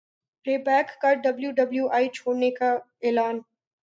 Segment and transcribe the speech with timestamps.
[0.45, 2.69] رے بیک کا ڈبلیو ڈبلیو ای چھوڑنے کا
[3.05, 3.35] اعلان